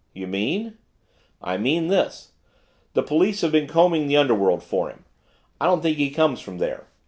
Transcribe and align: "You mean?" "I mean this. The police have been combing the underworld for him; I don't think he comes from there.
"You 0.15 0.25
mean?" 0.25 0.79
"I 1.43 1.57
mean 1.57 1.87
this. 1.89 2.31
The 2.95 3.03
police 3.03 3.41
have 3.41 3.51
been 3.51 3.67
combing 3.67 4.07
the 4.07 4.17
underworld 4.17 4.63
for 4.63 4.89
him; 4.89 5.05
I 5.59 5.67
don't 5.67 5.83
think 5.83 5.97
he 5.97 6.09
comes 6.09 6.41
from 6.41 6.57
there. 6.57 6.87